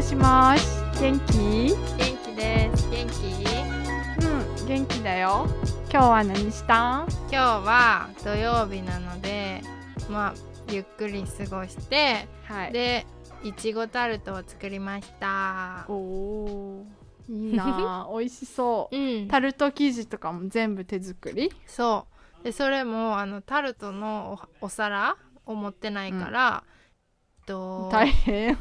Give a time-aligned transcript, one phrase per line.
[0.00, 0.24] もしも
[0.56, 0.64] し
[0.98, 1.74] 元気？
[1.98, 2.88] 元気です。
[2.88, 4.24] 元気？
[4.24, 5.46] うん元気だよ。
[5.92, 7.00] 今日は何した？
[7.00, 9.60] ん今日は土曜日なので
[10.08, 10.34] まあ
[10.72, 13.04] ゆっくり過ごしてはで
[13.44, 15.84] いちごタルトを作りました。
[15.86, 18.08] おおーいいな。
[18.18, 18.96] 美味しそう。
[18.96, 19.28] うん。
[19.28, 21.52] タルト生地とかも全部手作り？
[21.66, 22.06] そ
[22.40, 22.44] う。
[22.44, 28.56] でそれもあのタルトのおお皿を持ってないから、えっと大変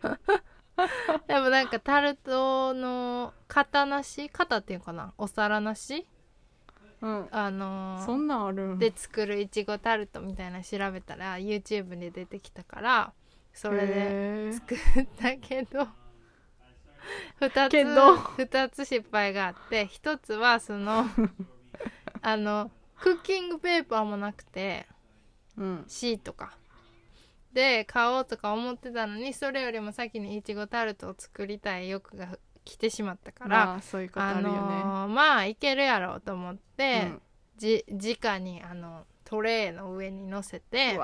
[1.26, 6.06] でもなんかタルトの型なし型っていうかなお皿なし
[7.00, 7.28] うん。
[7.30, 8.78] あのーそんなんあるん。
[8.78, 13.12] で作るいちごタルトみたいなの調べたら YouTube で出てきたから
[13.52, 14.78] それで作っ
[15.16, 15.88] たけど
[17.40, 18.16] 2つけど。
[18.16, 21.06] 二つ失敗があって1つはその
[22.22, 22.70] あの
[23.00, 24.86] クッキングペーパーもなくて
[25.56, 25.84] うん。
[25.88, 26.57] シートか
[27.52, 37.22] で買おうとか思ってたのにそれよりも先にいちごタルトを作りたい欲が来てしまったから、まあそういうことああるよね、のーまあいけるやろうと思って、うん。
[37.56, 40.98] じ直にあのトレーの上に乗せて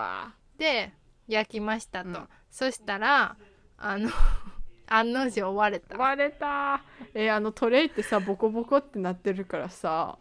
[0.59, 0.93] で
[1.27, 2.29] 焼きましたと、うん。
[2.51, 3.37] そしたら
[3.79, 4.11] あの
[4.87, 5.97] 案の定割れた。
[5.97, 6.83] 割れた。
[7.15, 10.19] えあのトレイってさボコボコってなってるからさ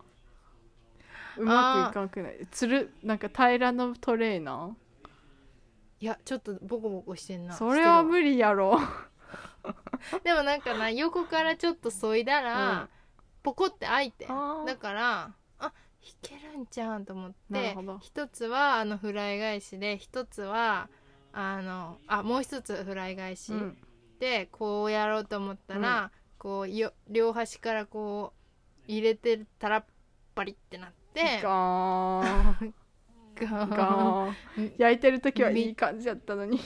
[1.38, 2.48] うまくいかんくない？
[2.50, 4.78] つるなんか平らのトレイなん？
[6.04, 7.54] いやちょっとボコボコしてんな。
[7.56, 8.78] それは無理やろ。
[10.26, 12.90] でもなんかな横からちょっと削いだら、うん。
[13.42, 14.28] ポコって開いて。
[14.28, 20.90] だからあいけるんじゃんと思って一つはあのフライ返しで一つは
[21.32, 23.78] あのあもう一つフライ返し、うん。
[24.20, 28.34] でこうやろうと思ったら、こうよ両端からこ
[28.86, 29.86] う入れてたら
[30.36, 31.40] パリってなって
[33.46, 36.60] ガーンガガーンーン焼いてる時はいい感じやったのに。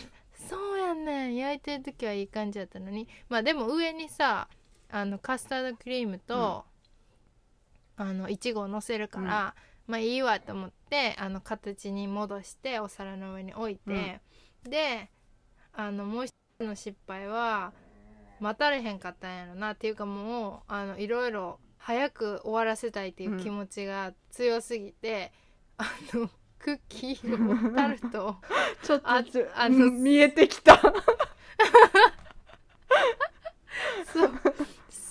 [0.49, 1.35] そうやねん。
[1.35, 3.07] 焼いてる時はいい感じだったのに。
[3.29, 4.47] まあでも上にさ
[4.89, 6.65] あのカスタードクリームと、
[7.97, 9.55] あのいちごをのせるから、
[9.87, 14.21] まあいいわと思ってあの形に戻してお皿の上に置いて、
[14.63, 15.09] で
[15.73, 17.73] あのもう一つの失敗は
[18.39, 25.31] 待たれへんかったんやろなっていうかもうあのいろいろ早く終わらせたいっていう気持ちが強すぎて、
[25.77, 26.29] あの
[26.67, 28.35] クッキーをタルトを
[28.83, 29.89] ちょっあとつあのう。
[29.89, 30.77] ん見えてきた。
[34.11, 34.31] そう。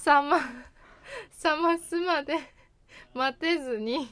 [0.05, 0.39] 冷ま
[1.43, 2.37] 冷ますまで
[3.15, 4.05] 待てずに。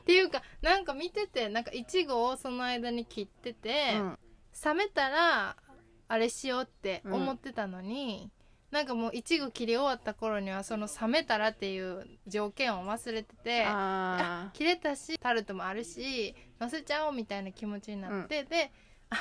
[0.00, 4.18] っていうかなんか見ててなんかいちごをその間に切ってて、うん。
[4.64, 5.56] 冷めたら
[6.08, 8.32] あれしようって思ってたのに、
[8.70, 18.70] なんかもういちご切り終わった頃にはその冷めたらっていう条件を忘れててあ切れたしタルトもあるしのせちゃおうみたいな気持ちになって、で
[19.10, 19.20] あの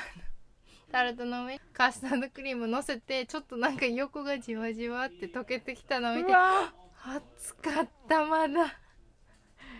[0.92, 6.74] タルトの上にカスタードクリームのせてちょっとなんか横がじわじわって溶けてきたのを見てーうわ。
[7.06, 8.78] 熱かったまだ。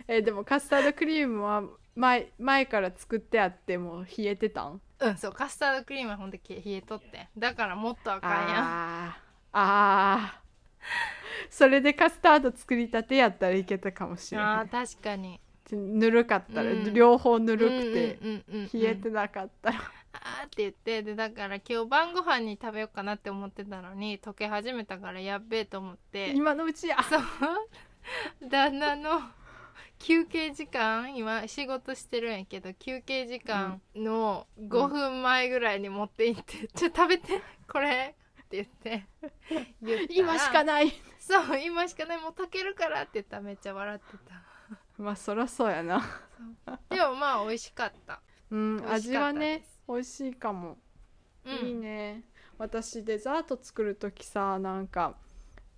[0.08, 1.62] えでもカスタードクリームは
[1.94, 4.80] 前前から作ってあってもう冷えてたん？
[5.00, 10.40] うんそうカスタードクリームはほんと冷えとってだからもっとあかんやんあ
[11.50, 15.40] それでカスタード作りたてやったらいけたかもしれなあー確かに。
[15.72, 16.94] いぬるかったら、うん。
[16.94, 19.78] 両方ぬるくて、うんうんうんうん冷えてなかったら、
[20.12, 26.32] あーって言ってでだから今日晩ご飯に食べようかなって思ってたのに溶け始めたからやっべえと思って。
[26.34, 26.96] 今のうちや。
[27.02, 27.22] そう。
[28.48, 29.20] 旦那の
[29.98, 38.16] 休憩時間今仕事してるんやけど休憩時間の5分前ぐらいに持って行って「ちょ食べてこれ」
[38.50, 39.06] って言って。
[39.80, 40.92] 言ったら今しかない。
[41.18, 42.20] そう今しかない。
[42.20, 43.36] もう炊けるからって言った。
[43.36, 44.04] らめっちゃ笑って
[44.98, 46.02] まあそらそうやな。
[46.66, 48.20] たでもまあ美味しかった。
[48.50, 50.78] うん美味はね美味しいかも、
[51.44, 51.52] うん。
[51.52, 52.24] いいね。
[52.58, 55.16] 私デザート作る時さなんか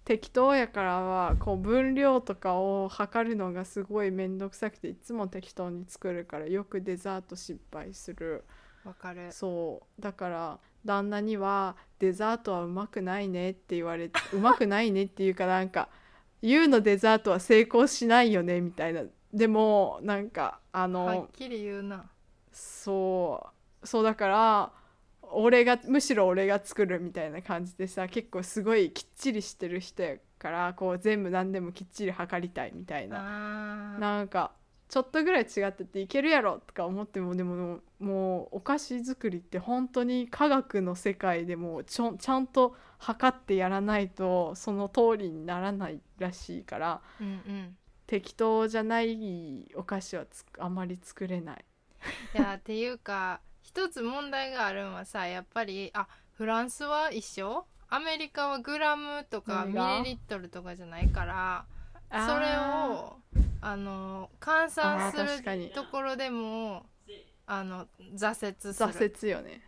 [0.05, 8.45] 適当やからはこう分量とかを測るのがすごい面倒くさくていつも適当に作るからよくデザート失敗する。
[8.85, 9.31] わかる。
[9.31, 10.03] そう。
[10.03, 15.89] だから旦那には「デザートはうまくないね」って言われて「うまくないね」っていうかなんか
[16.43, 19.03] 「ユウのデザートは成功しないよね」みたいな。
[19.33, 22.05] でもなんかあの、はっきり言うな。
[22.53, 23.53] そ
[23.83, 24.73] うそうだから
[25.23, 33.97] 俺がむしろ俺が作るみたいな感じでさ結構すごいきっちりしてる人やからこう全部何でもきっちり測りたいみたいな。
[33.99, 34.53] なんか
[34.89, 47.77] ちょっとぐらい違ってていけるやろとか思ってもでももうお菓子作りって本当に科学の世界でもちょちゃんと測ってやらないとその通りにならないらしいからうんうん。
[48.07, 51.65] 適当じゃないお菓子はつあんまり作れない。
[52.35, 57.65] いやっていうか一つ問題があるんはさやっぱりあフランスは一緒？
[57.89, 59.79] アメリカはグラムとかミリ
[60.11, 61.65] リットルとかじゃないから
[62.11, 63.17] それを
[63.63, 66.85] あの換算するところでも
[67.53, 68.75] あの挫折する。
[68.75, 69.61] 挫折よね。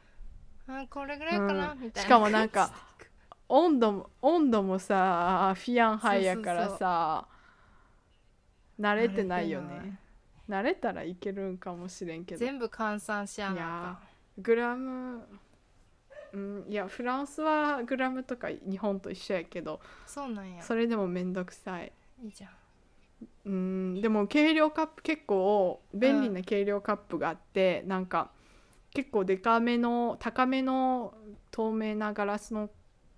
[0.66, 1.81] あこれぐらいかな、うん。
[1.81, 2.06] みたいな。
[2.06, 2.70] しかもなんか
[3.48, 7.28] 温度も温度もさフィアンハイやからさ
[8.81, 9.98] 慣れてないよね。
[10.48, 12.38] 慣れたらいけるんかもしれんけど。
[12.38, 13.98] 全部換算しやいなや
[14.38, 15.22] グラム
[16.32, 20.62] うんいやフランスはグラムとか日本と一緒やけどそうなんや。
[20.62, 21.92] それでもめんどくさい。
[22.22, 22.50] いいじゃん
[23.44, 28.31] うんでも計量カップ結構便利な計量カップがあって、なんか
[28.93, 31.15] 結構デカめの高めの
[31.50, 32.71] 透明なガラスの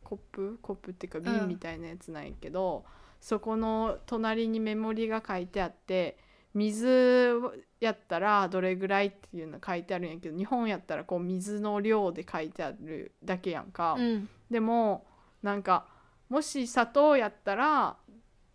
[0.02, 2.84] コップコップっていうかうん瓶みたいなやつなんやけど、
[3.20, 6.18] そこの隣にメモリが書いてあって
[6.54, 7.38] 水
[7.80, 13.96] やったらどれぐらいっていうの書いてあるんやけど日本やったらこう水の量で書いてあるだけやんか。
[13.98, 14.28] うん。
[14.50, 15.06] でも
[15.42, 15.86] なんか
[16.28, 17.96] もし砂糖やったら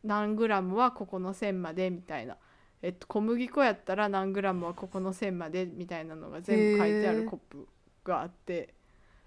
[0.03, 2.37] 何グラムはここの線までみたいな、
[2.81, 7.67] えっと、小麦粉やったら何グラムはここの線までみたいなのが全部書いてあるコップ
[8.03, 8.73] があって。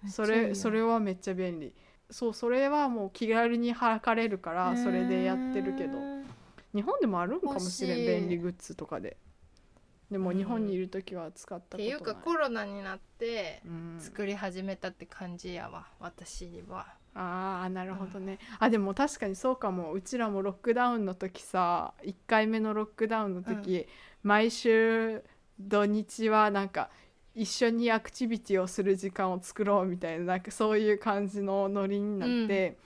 [0.07, 1.73] それそれはめっちゃ便利。
[2.11, 5.97] そうそれはもう気軽に測れるからそれでやってるけど。
[6.73, 9.17] 日本でもあるんかもしれん便利グッズとかで。
[10.11, 11.87] でも日本にいる時は使ったことない。
[11.87, 13.97] っていうかコロナになってうん。
[13.99, 15.87] 作り始めたって感じやわ。
[15.99, 19.93] 私はああなるほどね、あでも確かにそうかも。
[19.93, 23.87] うちらもロックダウンの時さ1回目のロックダウンの時、
[24.21, 25.23] 毎週
[25.57, 26.89] 土日はなんか
[27.33, 32.77] 一緒にアクティビティをする時間を作ろうみたいななんかそういう感じのノリになって、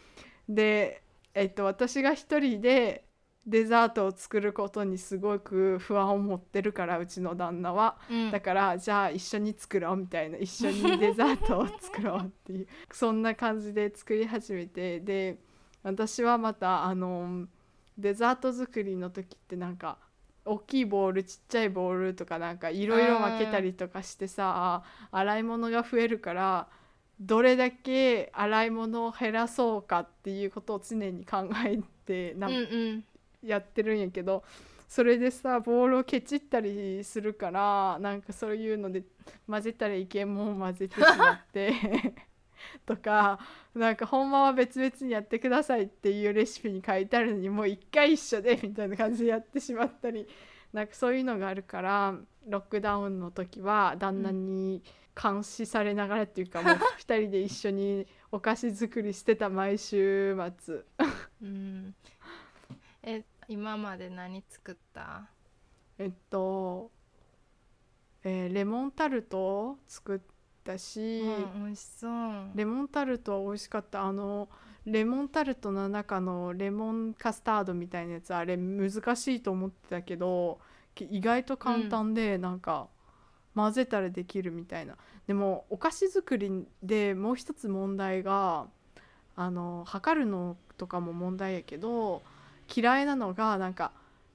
[0.48, 1.02] で、
[1.34, 3.04] えっと、私が一人で
[3.46, 7.98] デザートを作ることにすごく不安を持ってるからうちの旦那は。
[8.10, 15.40] うんだからじゃあ一緒に作ろうみたいな一緒にデザートを作ろうっていう そんな感じで作り始めてで
[15.84, 17.48] 私はまたあの
[17.98, 19.98] デザート作りの時ってなんか
[20.46, 26.68] 大きいボウルちっちゃいボウルとかなんかいろいろ分けたりとかしてさ洗い物が増えるから
[27.20, 33.06] どれだけ洗い物を減らそうかっていうことを常に考えてなうんうん
[33.44, 34.44] やってるんやけど
[34.88, 39.04] それでさボールをケチったりするからなんかそういうので
[39.48, 41.74] 混ぜたらいけんもん混ぜてしまって
[42.86, 43.40] とか
[43.76, 50.28] なんかほんまは別々にやってくださいっていうレシピに書いてあるのにもう一回一緒でみたいな感じでやってしまったり
[50.74, 52.16] なんかそういうのがあるから
[52.48, 54.82] ロックダウンの時は旦那に
[55.22, 60.84] 監視されながらっていうかもう2人で一緒にお菓子作りしてた毎週末。
[61.44, 61.96] うん
[63.10, 65.28] え今まで何作った？
[65.98, 66.92] えっと、
[68.24, 70.20] えーレモンタルトを作っ
[70.64, 72.12] たし、うん美味しそう。
[72.54, 74.04] レモンタルトは美味しかった。
[74.04, 74.48] あの
[74.86, 80.60] レモンタルトの中のレモンカスタードみたいなやつあれ難しいと思ってたけど
[80.94, 82.88] き意外と簡単で、なんか
[83.56, 84.96] 混ぜたらできるみたいな。
[85.26, 88.68] でもお菓子作りでもう一つ問題が
[89.36, 92.22] あの測るのとかも問題やけど
[92.74, 93.92] 嫌いなのがなんか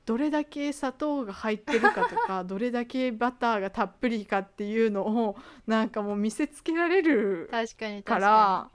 [0.07, 5.37] どれだけ砂糖が入ってるかとか どれだけバターがたっぷりかっていうのを
[5.67, 8.71] なんかもう見せつけられる確から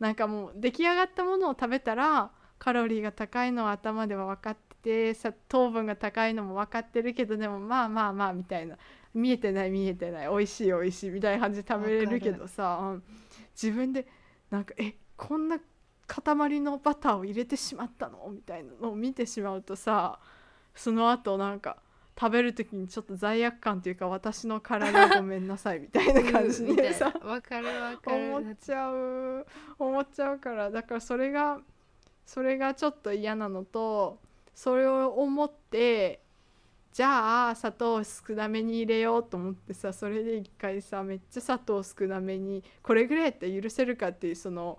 [0.00, 8.76] なんかもう出来上がったものを食べたらカロリーが高いのは頭では分かっててさ糖分が高いのも分かってるけどでもまあまあまあみたいな。
[9.14, 10.28] 見えてない見えてない。
[10.28, 13.02] 美味しい美味しいみたいな感じで食べれるけどさうん。
[13.54, 14.06] 自分で
[14.50, 15.58] なんかえこんな
[16.12, 18.28] 塊のバターを入れてしまったの？
[18.30, 20.18] みたいなのを見てしまうとさ
[20.74, 21.78] その後なんか
[22.20, 28.36] 食べる時にちょっと罪悪感というか私の体ごめんなさいみたいな感じでさなわかるわかる。
[28.36, 29.46] 思っちゃう。
[29.78, 30.70] 思っちゃうから。
[30.70, 31.58] だからそれが
[32.26, 34.18] それがちょっと嫌なのと
[34.54, 36.20] それを思って
[36.92, 44.78] じゃあ砂糖を少なめに入れようと思ってさそれで一回さめっちゃ砂糖少なめにこれぐらいやったら許せるかっていうその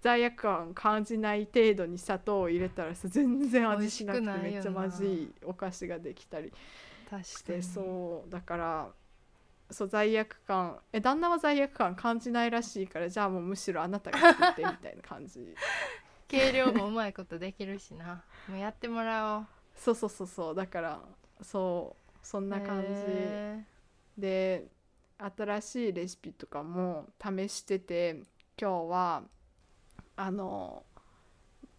[0.00, 6.52] 罪悪感感じない程度に砂糖を入れたらさ全然味しなくてめっちゃまずいお菓子ができたり
[7.22, 7.62] してに。
[7.62, 8.88] そうだから
[9.70, 15.54] そう罪悪感え旦那は罪悪感感じないらしいからじゃあもうむしろあなたが作ってみたいな感じ。
[16.26, 18.22] 計量もうまいことできるしな。
[18.48, 19.46] もうやってもらおう。
[19.76, 20.54] そうそうそうそう。
[20.54, 21.00] だから
[21.42, 22.88] そうそんな感じ。
[22.88, 23.64] へ
[24.16, 24.66] で
[25.18, 28.22] 新しいレシピとかも試してて
[28.60, 29.22] 今日は
[30.22, 30.82] あの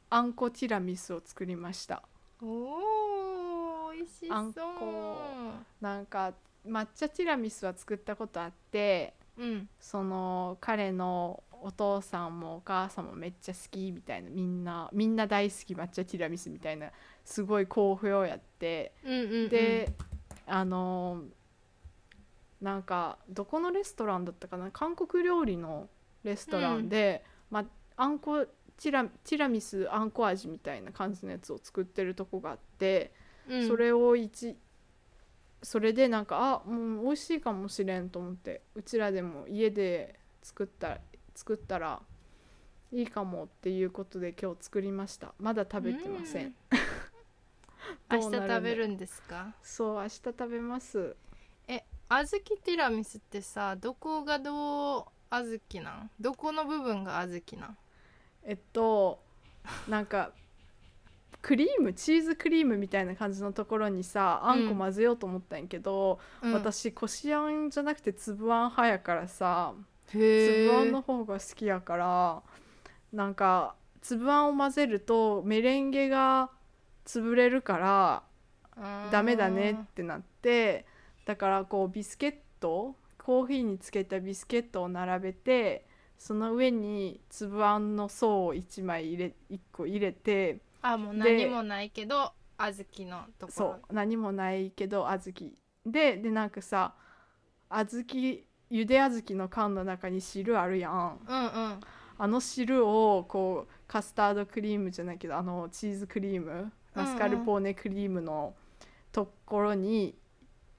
[0.09, 2.01] あんこティラミスを作りました。
[2.41, 4.35] ーおー美味しそう。
[4.35, 5.21] あんこ
[5.79, 6.33] なんか
[6.67, 9.69] 抹茶ティラミスは作ったことあってうん。
[9.79, 16.89] その彼のお父さんもお母さんもめっちゃ好きみたいなみんなみんな大好き抹茶ティラミスみたいな
[17.23, 18.93] すごい好評やって。
[19.03, 19.49] うんうんうん。
[19.49, 19.93] で
[20.47, 21.21] あの
[22.59, 24.71] なんかどこのレストランだったかな？
[24.71, 25.87] 韓国料理の
[26.23, 27.65] レストランで、ま
[28.01, 33.13] あんこティラティラミスあんこ味みたいな感じのやつを作ってるとこがあって、
[33.47, 33.67] うん。
[33.67, 34.57] それを一
[35.61, 40.99] それでなんかあもう美味しいかもしれんと思ってうちらでも家で作った
[41.35, 42.01] 作ったら
[42.91, 45.33] いいかもっていうことで今日作りました。
[45.37, 46.55] まだ食べてません、うん。
[48.19, 49.53] 明日食べるんですか？
[49.61, 51.15] そう明日食べます。
[51.67, 56.09] え小豆ティラミスってさどこがどう小豆なん？
[56.19, 57.27] どこの部分が小
[57.57, 57.77] 豆なん？
[58.43, 59.19] えっと
[59.87, 60.31] なんか
[61.41, 66.53] クリームチーズクリームみたいな感じのところにさあんこ混ぜようと思ったんやけど、うん。
[66.53, 69.73] 私こしあんじゃなくて粒あん派やからさ
[70.13, 72.43] へ粒あんのえ方が好きやから
[73.11, 76.49] なんか粒あんを混ぜるとメレンゲが
[77.05, 78.23] 潰れるから
[79.11, 80.85] ダメだねってなって
[81.25, 85.85] だからこうビスケットコーヒーにつけたビスケットを並べて
[86.21, 95.51] その上に粒あんの層を1枚入れ1個入れてあもう何もないけど小豆のとこそろう何もないけど小豆。
[95.83, 96.93] ででなんかさ
[97.71, 101.19] 小豆ゆで小豆の缶の中に汁あるやん。
[101.27, 101.79] うんうん。
[102.19, 108.53] あの汁をこうカスタードクリームじゃないけどあのチーズクリームマスカルポーネクリームの
[109.11, 110.15] ところに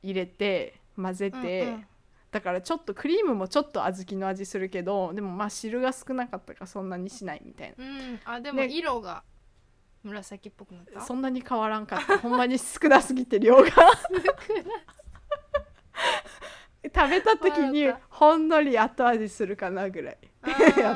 [0.05, 1.87] 入れて混ぜて、うんうん
[2.33, 8.21] だからちょっとクリームもちょっと小豆の味するけどでもまあ汁が少なかったからそんなにしないみたいうん。
[8.25, 9.23] あでもで色が
[10.03, 10.99] 紫っぽくなった？
[10.99, 12.19] なそんなに変わらんかった。
[12.19, 13.71] ほんまに少なすぎて量が。
[16.95, 20.19] 食べた時にほんのり後味するかなぐらい。
[20.79, 20.93] や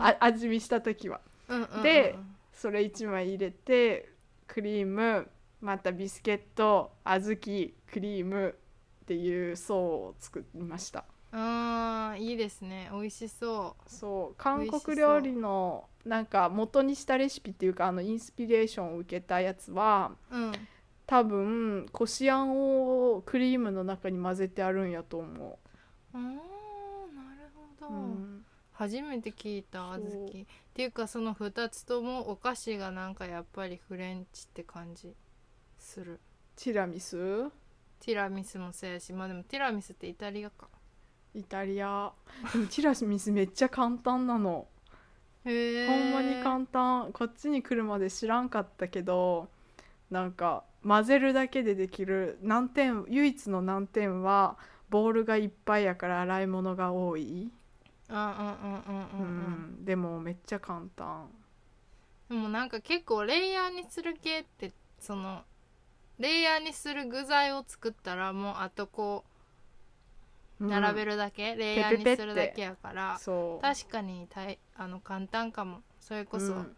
[0.00, 1.20] ああ味見した時は。
[1.48, 2.16] うんうんうんで
[2.52, 4.10] それ1枚入れて
[4.46, 5.28] クリーム
[5.60, 8.54] またビスケット小豆クリーム
[9.02, 11.04] っていう層を作りました。
[11.32, 12.90] あーいいですね。
[12.92, 14.36] 美味しそそう。
[14.36, 14.80] そう。
[14.80, 20.52] 国料理のなんか元にしたレシピっていうかあのインスピレーションを受けたやつはううん。
[21.06, 25.58] 多分こしあんをクリームの中に混ぜてあるんやと思
[26.14, 26.38] あーなる
[27.54, 35.14] ほう、ど、うん、初めて聞いた小豆っていうかその2つともお菓子がなんかやっぱりフレンチって感じ
[35.78, 36.20] する。
[36.56, 37.50] ティラミス？
[38.04, 40.66] ティラミスもそうやしまあでもティラミスってイタリアか。
[41.34, 42.12] イタリア。
[42.52, 44.66] でもティラミスめっちゃ簡単なの。
[45.44, 47.12] へえほんまに簡単。
[47.12, 49.48] こっちに来るまで知らんかったけど
[50.10, 54.58] なんか混ぜるだけでできる難点唯一の難点は
[54.90, 57.50] ボールがいっぱいやから洗い物が多い、
[58.08, 59.82] あうんうんうんううんうん。
[59.82, 61.28] ん、でもめっちゃ簡単。
[62.28, 65.44] でもなんか結構レイヤーにする系ってその
[66.18, 69.24] レイヤーにする具材を作ったらもうあとこ
[70.60, 73.18] う並べる、るだけ、レイヤーにするだけやから。
[73.60, 75.82] 確かにたいあの簡単かも。
[76.00, 76.76] それこそうん。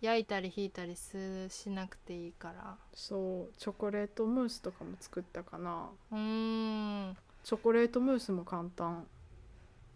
[0.00, 2.76] 焼いたり引いたりすしなくていいから。
[2.94, 3.52] そう。
[3.58, 5.90] チョコレートムースとかも作ったかな。
[6.10, 7.16] うーん。
[7.44, 9.06] チョコレートムースも簡単。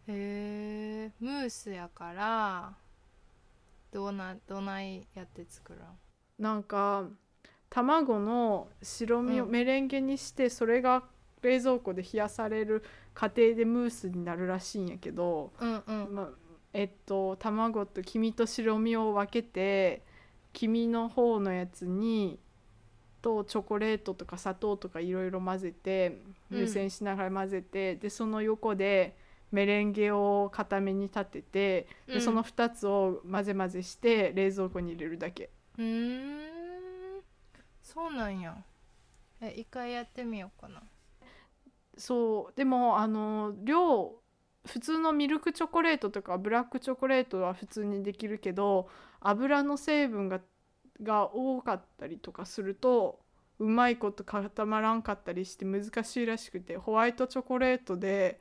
[0.06, 2.74] へえムースやから
[3.90, 5.82] どうなどないやって作るん？
[6.38, 7.04] なんか
[7.75, 9.50] 卵の白身をうん。
[9.50, 11.02] メレンゲにしてそれが
[11.43, 16.14] 冷蔵庫で冷やされる過程でムースになるらしいんやけど、うんうん。
[16.14, 16.31] ま
[16.73, 20.02] えっと卵と黄身と白身を分けて
[20.52, 22.38] 黄身の方のやつに
[23.21, 26.21] とチョコレートとか砂糖とかいろいろ混ぜて
[26.52, 26.61] うん。
[26.61, 29.16] 湯煎しながら混ぜて、でその横で
[29.50, 32.21] メレンゲを固めに立ててで、うん。
[32.21, 35.50] その2つを混ぜ混ぜして冷蔵庫に入れるだけ。
[35.76, 36.53] うーん
[37.84, 38.56] そうなんや。
[39.40, 40.82] え一回やってみようかな。
[41.96, 44.16] そうでもあの量
[44.64, 48.88] 普通のミルクチョコレートとかブラックチョコレートは普通にできるけど
[49.20, 50.40] 油の成分が
[51.02, 53.20] が多かったりとかすると
[53.58, 58.40] うまいこと固まらんかったりして難しいらしくてホワイトチョコレートで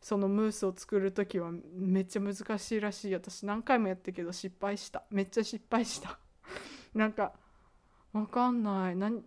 [0.00, 3.14] そのムースを作る時はめっちゃ難しいらしい。
[3.14, 5.02] 私何回もやったけど失敗した。
[5.10, 6.18] めっちゃ失敗した。
[6.94, 7.32] なんか
[8.14, 8.96] わかんない。
[8.96, 9.22] なん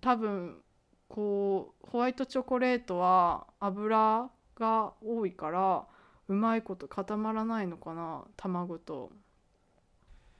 [0.00, 0.62] 多分
[1.08, 5.86] こうホワイトチョコレートは油が多いから
[6.28, 8.22] うまいこと固まらないのかな。
[8.36, 9.10] 卵と。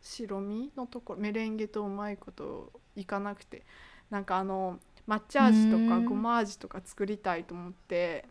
[0.00, 3.64] 白身のところメレンゲとうまいこといかなくて。
[4.10, 4.78] なんかあの
[5.08, 8.26] 抹茶味とかうんごま味とか作りたいと思って。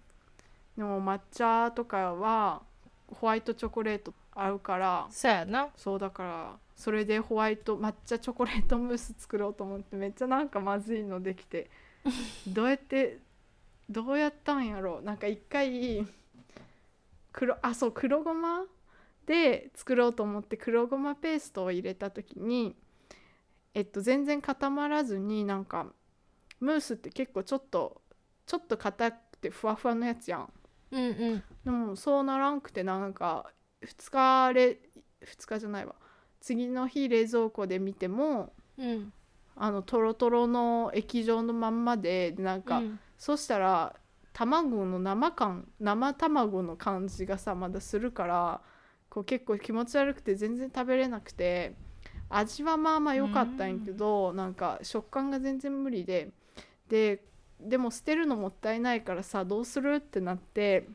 [0.77, 2.61] でも抹茶とかは
[3.07, 5.07] ホワイトチョコレート合うから。
[5.09, 5.69] そうやな。
[5.75, 11.69] そうだからそれでホワイト抹茶チョコレートムース作ろうと思ってめっちゃなんかまずいのできて。
[12.47, 13.19] どうやって
[13.89, 15.01] どうやったんやろう。
[15.01, 16.07] なんか一回
[17.33, 18.63] 黒あそう黒ごま
[19.25, 22.75] で作ろうと思って黒ごまペーストを入れた時に
[23.73, 25.91] えっと全然固まらずになんか
[26.59, 28.01] ムースって結構ちょっと
[28.45, 30.53] ちょっと硬くてふわふわのやつやん。
[30.91, 31.43] うんうん。
[31.65, 34.79] でもそうならんくてなんか2日れ
[35.21, 35.95] 2日じゃないわ
[36.39, 39.13] 次の日冷蔵庫で見てもうん。
[39.59, 42.99] あのトロトロの液状のまんまででなんか、うん。
[43.17, 43.95] そしたら
[44.33, 48.61] 卵の生感生卵の感じがさまだするから
[49.09, 51.73] こう結構気持ち悪くて全然食べれなくて
[52.29, 56.29] 味はまあまあ良かったんやけど、なんか食感が全然無理で
[56.89, 57.23] で
[57.59, 60.87] でも捨てるのもったいないからさどうするってなって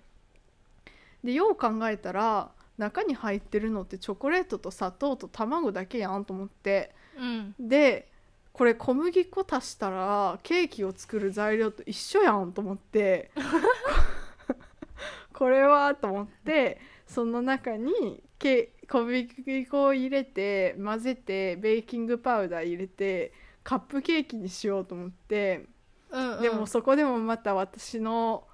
[1.25, 2.53] でよう考えたら
[2.83, 6.95] 中に入ってるのってチョコレートと砂糖と卵だけやんと思って。
[7.17, 7.55] うん。
[7.59, 8.09] で
[8.53, 13.31] これ小麦粉足したらケーキを作る材料と一緒やんと思って。
[15.33, 23.33] これはと思ってその中にケ小麦粉を入れて混ぜてベーキングパウダー入れて
[23.65, 25.67] カップケーキにしようと思って。
[26.11, 26.43] うんうん。
[26.43, 28.45] でもそこでもまた私の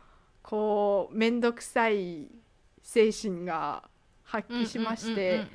[0.43, 2.29] こう面倒くさい
[2.83, 3.83] 精神が
[4.29, 5.47] 発揮しまして。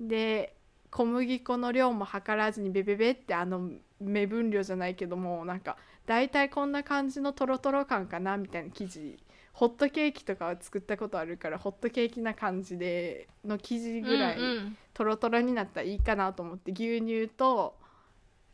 [0.00, 0.54] で
[0.90, 3.68] 小麦粉の量も測らずにベベベってあの
[3.98, 9.18] 目分量じゃないけどもなんか大体こんな感じのトロトロ感かなみたいな生地。
[9.52, 14.76] ホットケーキとかは作ったことあるからホットケーキな感じでの生地うんぐらいうんうん。
[14.92, 17.76] トロトロになったらいいかなと思って牛乳と、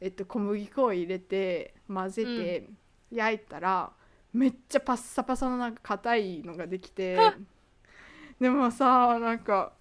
[0.01, 2.69] えっと、小麦粉を入れて混ぜて
[3.11, 3.91] 焼いたら、
[4.33, 7.19] めっちゃパッサパサのなんか硬いのができて
[8.41, 9.73] でもさなんか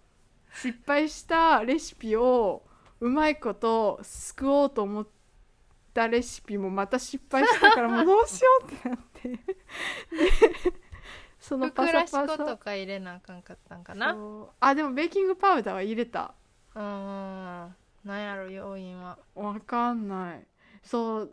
[0.54, 2.64] 失敗したレシピを
[3.00, 5.08] うまいこと救おうと思っ
[5.94, 9.30] たレシピもまた失敗したから もうどうしようってなって。
[9.30, 9.40] で
[11.40, 12.38] そのふパサパサ。
[12.38, 14.16] とか入れなあかんかったんかな？
[14.60, 16.34] あでもベーキングパウダーは入れた。
[16.76, 16.82] うん。
[16.82, 19.18] なんやろ要因は。
[19.36, 20.46] わかんない。
[20.84, 21.32] そう。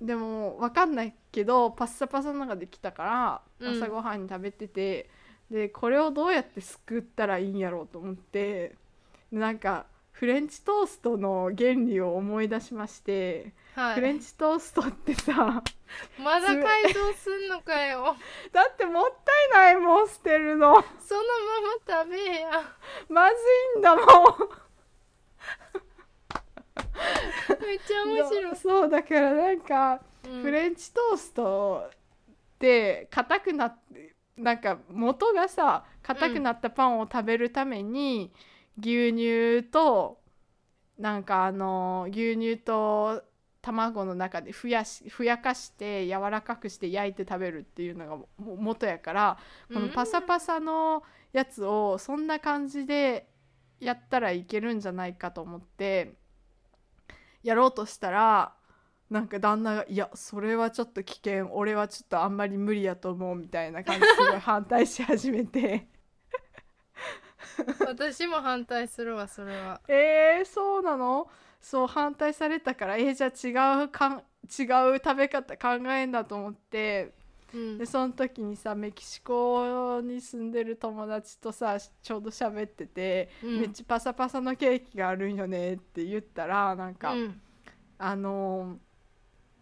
[0.00, 3.82] でもわかんないけどパッサパサのができたから、うん。
[3.82, 5.10] 朝ごはんに食べてて
[5.50, 8.76] でこれをどうやってすくったらいいんやろうと思って
[9.32, 13.94] でなんかフレンチトーストの原理を思い出しまして、はい。
[13.94, 15.62] フレンチトーストってさ
[16.22, 18.16] まだ改造すんのかよ。
[18.52, 19.10] だってもっ
[19.50, 20.74] たいないもん捨てるの。
[20.98, 21.22] その
[21.86, 22.50] まま食べえや。
[23.08, 23.36] まず
[23.76, 24.06] いんだもん。
[27.62, 28.56] めっちゃ面白い。
[28.60, 30.42] そうだからなんかうん。
[30.42, 31.92] フレンチトーストっ
[32.58, 38.32] て硬くなってなんか元がさ硬くなったパンを食べるために、
[38.78, 40.20] 牛乳と
[40.98, 43.22] なんかあの牛乳と
[43.62, 49.38] 卵の中でふやしふやかして柔らかくして焼いて食べるっていうのがも元やから
[49.72, 53.28] このパサパサのやつをそんな感じで
[53.80, 56.14] やったらいけるんじゃないかと思って
[57.42, 58.54] やろうとしたら
[59.10, 61.48] なんか旦那が「いやそれはちょっと危険。
[61.52, 65.88] 俺はちょっとあんまり無理やと思う」みたいな感じですごい反対し始めて。
[67.86, 69.80] 私も反対するわそれは。
[69.88, 71.28] えー、そうなの？
[71.60, 72.96] そう反対されたから。
[72.96, 74.62] えー、じゃあ違うかん違
[74.94, 77.12] う食べ方考えんだと思って。
[77.52, 77.78] うん。
[77.78, 83.60] でその時にさメキシコに住んでる友達とさちょうど喋ってて、うん。
[83.60, 87.42] めっちゃパサパサのケーキがあるんよねって言ったらなんか、うん。
[87.98, 88.78] あの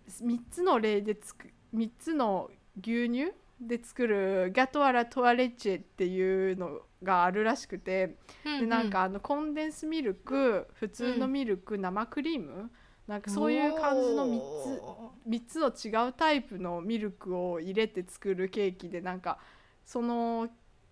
[0.09, 12.71] 3つの例でつく3つの牛乳で作るガトワラトワレッチェっていうのがあるらしくて、うでなんかあのコンデンスミルク普通のミルク、生クリーム？
[13.07, 19.39] なんかそういう感じの3つお3つの違うタイプのミルクを入れて作るケーキでなんか
[19.87, 20.49] その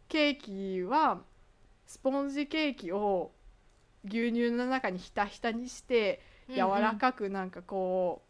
[0.08, 1.20] ケーキは
[1.86, 3.32] スポンジケーキを
[4.06, 8.25] 牛乳の中にひたひたにしてー柔らかくなんかこう、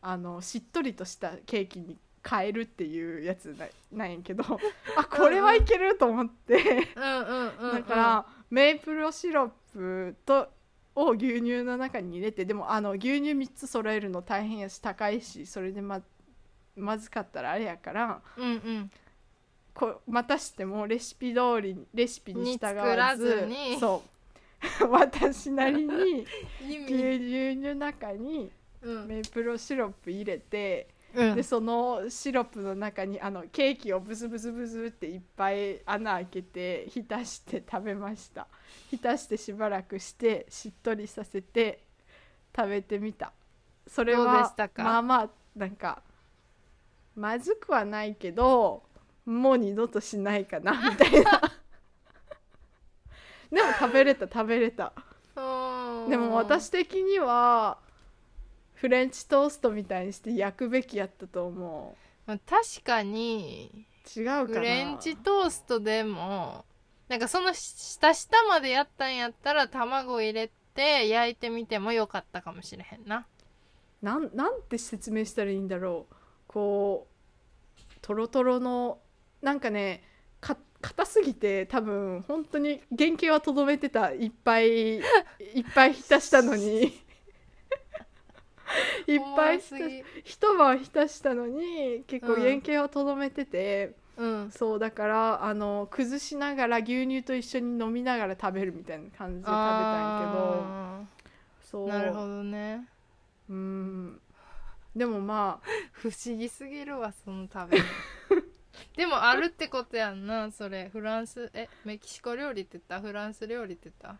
[0.00, 1.96] あのしっとりとしたケーキに
[2.28, 4.44] 変えるっていうやつななんやけど
[4.96, 6.88] あこれはいけると思って。
[6.96, 7.72] うんうんうんうん。
[7.74, 10.48] だからメープルシロップと
[10.94, 16.02] を牛乳の中に入れてでもあの牛乳3つ揃えるの大変やし高いしそれでま
[16.76, 18.90] まずかったらあれやからうんうん。
[19.74, 24.10] こまたしてもレシピ通りレシピに従わずそう。
[24.90, 26.26] 私なりに
[26.66, 28.50] 意牛味乳の中に
[28.82, 29.06] うん。
[29.06, 31.34] メープルシロップ入れてうん。
[31.36, 38.46] でそのシロップの中にあのケーキをブズブズブズっていっぱい穴開けて浸して食べました。
[38.90, 41.84] 浸してしばらくしてしっとりさせて
[42.54, 43.32] 食べてみた。
[43.86, 44.82] それどうではしたか？
[44.82, 46.02] まあまあなんか
[47.16, 48.82] まずくはないけど
[49.24, 51.40] もう二度としないかな みたいな。
[53.50, 54.92] でも食べれた食べれた。
[56.08, 57.78] でも私的には
[58.80, 63.86] フレンチトーストみたいにして焼くべきやったと思まあ確かに
[64.16, 64.46] う違うかな。
[64.46, 66.64] フレンチトーストでも
[67.08, 73.26] なんかその下下までやったんやったら卵入れて焼いてみてもよかったかもしれへんな。
[74.00, 76.14] なんなんて説明したらいいんだろう。
[76.46, 77.08] こ
[77.76, 78.98] うトロトロの
[79.42, 80.04] なんかね
[80.40, 84.12] か硬すぎて多分本当に原型はとどめてた。
[84.12, 85.02] いっぱい いっ
[85.74, 87.07] ぱい浸したのに
[89.06, 89.60] いっぱい
[90.24, 92.40] 一晩浸したのに結構うん。
[92.42, 94.50] 原型はとどめてて、うん。
[94.50, 101.00] そうだからあの崩しながら牛乳と一緒に飲みながら食べるみたいな感じで食べたんやけどあ
[101.62, 101.86] そう。
[101.86, 102.86] ーなるほどね。
[103.48, 104.20] うん。
[104.96, 108.42] でもまあ 不思議すぎるわその食べ物
[108.96, 110.88] でもあるってことやんなそれ。
[110.92, 113.00] フランスえメキシコ料理って言った？
[113.00, 114.18] フランス料理って言った？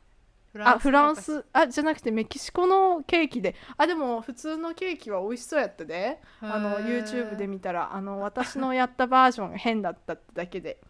[0.64, 1.24] フあフランのお菓子。
[1.24, 1.44] ス？
[1.52, 3.54] あじゃなくてメキシコのケーキで。
[3.76, 10.78] あでも普通のケーキは美味しそうやったであの YouTube で見たらあの私のやったバージョンが変だったってだけで。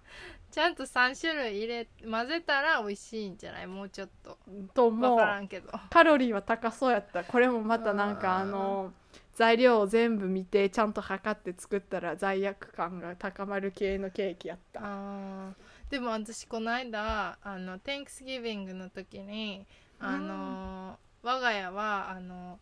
[0.51, 3.67] ちゃんと3種類入れ混ぜたら美味しいんじゃない？
[3.67, 4.39] もうちょっと。
[4.73, 5.19] と分思う。
[5.19, 5.71] からんけど。
[5.91, 7.23] カロリーは高そうやった。
[7.25, 8.93] これもまたなんかあの
[9.35, 14.81] 材料を全部見てちゃんと測って作ったら罪悪感が高まる系のケーキやった。
[14.83, 19.67] あーでも私この間あの Thanksgiving の時に
[19.99, 22.59] あの我が家はあの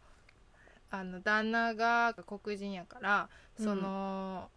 [0.91, 4.49] あの旦那が黒人やからその、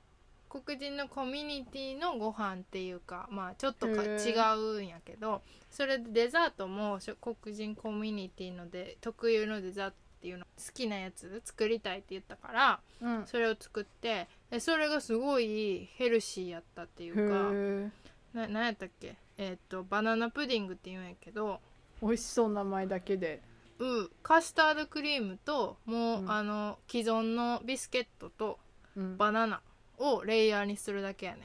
[0.50, 13.26] 黒人のコミュニティのご飯っていうかまあちょっとかへ違ーうんやけどそれでデザートも黒人コミュニティので特有のデザートっていうの好きなやつ作りたいって言ったからうん。
[13.26, 17.90] それを作ってでそれがすごいヘルシーやったっていへうかー
[18.34, 19.16] ななんやったっけ？
[19.38, 21.60] えーっとバナナプディングって言うんやけど
[22.02, 23.42] 美味しそう名前だけで。
[23.80, 24.12] うん。
[24.22, 26.32] カスタードクリームともう、うん。
[26.32, 28.60] あの既存のビスケットと
[28.96, 29.18] うん。
[29.18, 29.62] バナナ
[29.98, 31.44] をレイヤーにするだけやねん。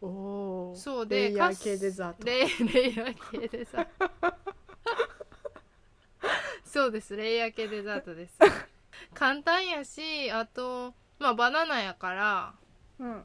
[0.00, 2.24] おおそうでレイヤー系デザート。
[2.24, 3.86] レイレイヤー系デザー
[4.30, 4.34] ト。
[6.64, 8.38] そうですレイヤー系デザートです。
[9.14, 12.54] 簡単やしあとまあバナナやから
[12.98, 13.24] うん。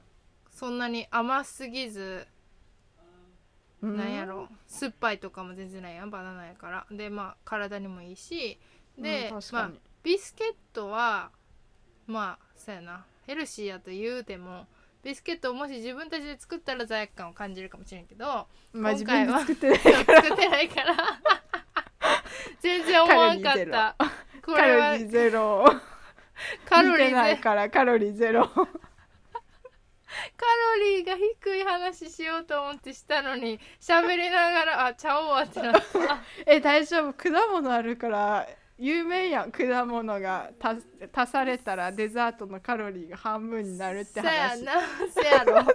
[0.52, 2.33] そんなに甘すぎずうん
[3.92, 4.48] なんやろ。
[4.68, 6.10] 酸っぱいとかも全然ないやん。
[6.10, 6.86] バナナやから。
[6.90, 8.60] でまあ体にもいいし。
[8.98, 9.80] で、まあうん確かに。
[10.04, 11.32] ビスケットは
[12.08, 13.06] まあそうやな。
[13.28, 14.68] ヘルシーやと言うても
[15.04, 20.96] ビスケットをもし自分たちで作ったら罪悪感を感じるかもしれんけどまあ自今回は作ってない 作ってないから。
[22.60, 23.96] 全然思わんかった。
[24.46, 25.66] こカロリーゼロ。
[26.66, 28.48] カロリーゼからカロリーゼロ。
[28.48, 28.68] カ
[30.44, 35.82] ロリーが低い話しようと思ってしたのに喋りながらあちゃうわってなった。
[36.46, 37.14] え大丈夫。
[37.14, 39.52] 果物あるから有名やん。
[39.52, 44.74] 果物が足足されたらデザートのカロリーが半分になるってそや話な。
[45.14, 45.66] そやろ。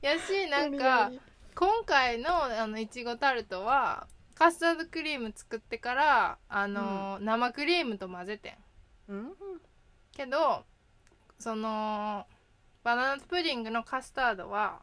[0.00, 1.10] やしなんか
[1.54, 8.56] 今回のあのいちごタルトはカスタードクリーム作ってからあの、生クリームと混ぜてん。
[9.08, 9.34] うん。
[10.12, 10.64] けど
[11.38, 12.26] その
[12.84, 14.82] バナナプディングのカスタードは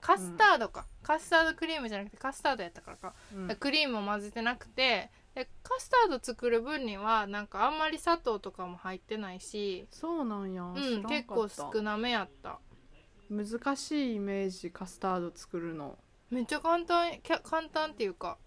[0.00, 3.56] カスタードか、カスタードクリームじゃなくてカスタードやったからか、うん。
[3.56, 12.60] クリームを混ぜてなくてでカスタード作る分にはなんかあんまり砂糖とかも入ってないしそうなんや、うん結構少なめやった。
[13.30, 15.98] 難しいイメージカスタード作るの。
[16.30, 18.38] めっちゃ簡単簡単っていうか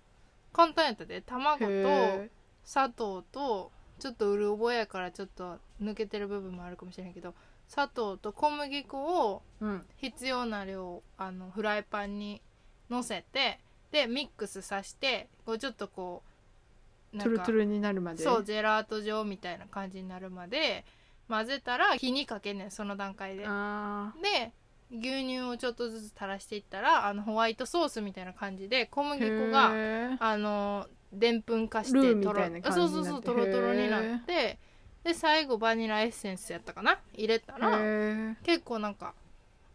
[0.54, 1.22] 簡単やったで。
[1.22, 2.32] 卵とへ
[2.64, 7.34] 砂糖とちょっとうる覚えやからちょっと抜けてる部分もあるかもしれないけど
[7.74, 8.98] 砂糖と小麦粉
[9.30, 9.86] をーうん。
[9.98, 12.42] 必要な量あのフライパンに
[12.90, 13.60] のせて
[13.92, 16.22] でミックスさせてこうちょっとこ
[17.14, 18.24] うトゥルトゥルになるまで？
[18.24, 20.84] そうジェラート状みたいな感じになるまで
[21.30, 23.46] 混ぜたら火にかけんねんその段階で。
[23.48, 24.52] あで
[24.92, 30.18] 牛乳をちょっとずつ垂らしていったらあのホワイトソースみたいな感じで小ー麦粉がへー。
[30.20, 34.60] あのでんぷん化してルーみとろたいな感じそうになってそうそうとろとろになって
[35.04, 37.00] で最後バニラエッセンスやったかな？
[37.14, 37.80] 入れたら
[38.44, 39.14] 結構なんか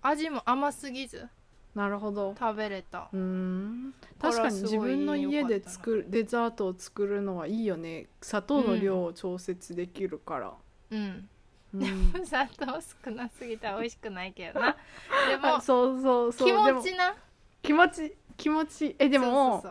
[0.02, 1.26] 味も甘すぎず
[1.74, 2.34] なるほど。
[2.38, 3.10] 食べれた。
[3.12, 3.94] うーん。
[4.18, 8.06] 確かに自分の家で作るデザートを作るのはいいよね。
[8.22, 10.54] 砂糖の量を調節できるから。
[10.90, 11.28] うん。
[11.74, 14.74] ううん砂糖少なすぎたら美味しくないけどな。
[15.28, 16.48] でもあそうそうそう。
[16.48, 17.14] 気でも持ちな？
[17.60, 18.96] 気持ち気持ち。
[18.98, 19.62] えでも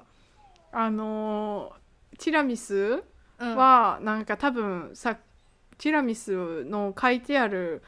[0.71, 3.03] あのーティラミス
[3.39, 5.17] はなんか多分さ
[5.77, 7.83] ティラミスの書いてある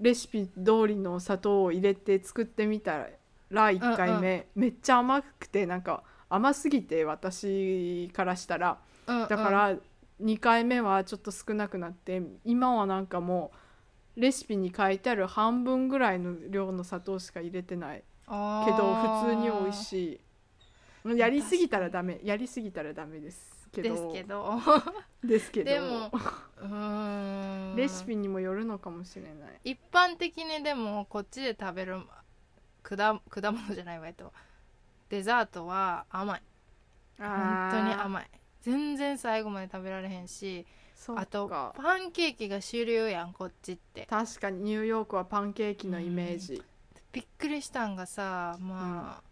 [0.00, 3.06] レシピ通りの砂糖を入れて作ってみた
[3.50, 8.78] ら1回目、めっちゃ甘くてなんか甘すぎて私からしたら。
[9.06, 9.28] うんうん。
[9.28, 9.74] だから
[10.22, 13.52] 2回目はちょっと少なくなって今はなんかも
[14.16, 18.02] うレシピに書いてある半分ぐらいの量の砂糖しか入れてない。
[18.26, 20.20] けど普通に美味し
[21.04, 21.16] い。
[21.16, 22.20] やりすぎたらダメ。
[22.22, 23.88] やりすぎたらダメですけど。
[23.88, 24.60] ですけど。
[25.24, 25.70] ですけど。
[25.70, 26.10] でも
[26.58, 27.76] うーん。
[27.76, 29.60] レシピにもよるのかもしれない。
[29.64, 32.00] 一般的にでもこっちで食べる
[32.82, 34.32] 果果物じゃないわえっと。
[35.08, 36.42] デザートは甘い。
[37.18, 38.30] 本当にい甘い。
[38.60, 40.66] 全然最後まで食べられへんし
[41.14, 44.06] あとかパンケーキが主流やんこっちって。
[44.06, 46.62] 確かにニューヨークはパンケーキのイメージ、
[47.12, 49.22] びっくりしたんがさま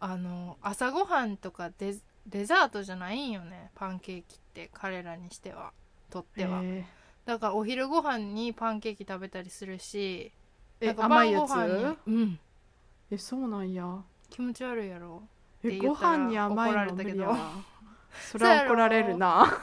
[0.00, 5.72] あ、あの朝ごはんとかデデザートじゃないんよねパンケーキって彼らにしては
[6.10, 6.60] とっては。
[6.62, 6.84] へ
[7.24, 10.32] だからお昼ご飯にパンケーキ食べたりするし
[10.80, 12.38] えなんか甘いや晩ご飯つにうん。
[13.10, 14.02] えそうなんや。
[14.30, 15.22] 気持ち悪いやろ？
[15.62, 16.94] えご飯に甘いの？
[16.94, 17.52] 無理やわ。
[18.30, 19.46] それは怒られるな。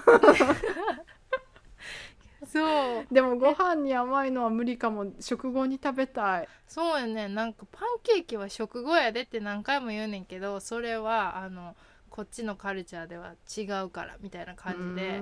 [2.51, 3.13] そう。
[3.13, 5.07] でもご飯に甘いのは無理かも。
[5.19, 6.47] 食後に食べたい。
[6.67, 11.75] そうやねなんかパンケーキは食後やでって何回も言うねんけどそれはあの
[12.19, 15.21] こっちのカルチャーでは違うからみたいな感じで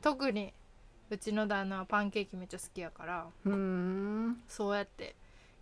[0.00, 0.54] 特に
[1.10, 3.26] うちの旦那はパンケーキめっちゃ好きやから
[4.46, 5.16] そうやって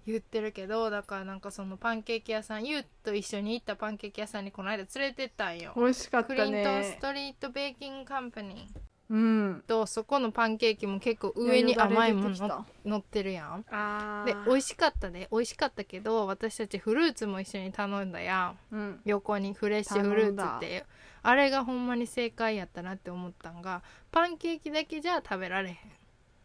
[0.07, 5.73] 言ってるけどだからなんかそのパンケーキ屋さんユウと一緒に行ったパンケーキ屋さんにこの間連れてったんよ。
[5.77, 9.63] 美味しかったクリントンスねトリートベーキングカンパニーうん。
[9.67, 13.65] とそこのパンケーキも結構上に甘いもの乗ってるやん。
[13.71, 15.29] あで美味しかったね。
[15.31, 18.75] 美味しかったけど私たちフルーツも一緒に頼んだやん。
[18.75, 19.01] うん。
[19.05, 20.85] 横にフレッシュフルーツっていう。
[21.23, 25.73] あれがほんまに正解やったなって思ったんがパンケーキだけじゃ食べられへ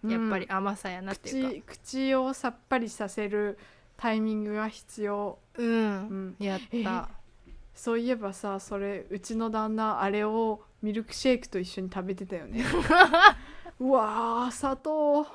[0.08, 0.12] ん。
[0.12, 1.74] やっぱり甘さやなっていうか。
[1.74, 3.58] 口口をさっぱりさせる
[3.98, 7.10] タイミングが必要、うん、うん、やった。
[7.74, 12.64] そういえばさそれうちの旦那あれをミルクシェイクと一緒に食べてたよね。
[13.80, 15.26] うわー砂糖。